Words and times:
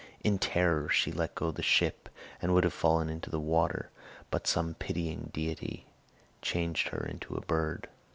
In 0.23 0.39
terror 0.39 0.89
she 0.89 1.11
let 1.11 1.35
go 1.35 1.51
the 1.51 1.61
ship 1.61 2.09
and 2.41 2.55
would 2.55 2.63
have 2.63 2.73
fallen 2.73 3.07
into 3.07 3.29
the 3.29 3.39
water, 3.39 3.91
but 4.31 4.47
some 4.47 4.73
pitying 4.73 5.29
deity 5.31 5.85
changed 6.41 6.87
her 6.87 7.05
into 7.05 7.35
a 7.35 7.41
bird. 7.45 7.87